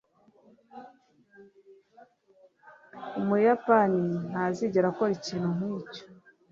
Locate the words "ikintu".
5.19-5.49